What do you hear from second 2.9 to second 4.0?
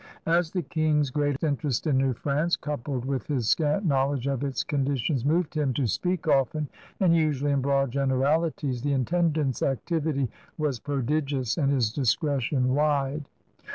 with his scant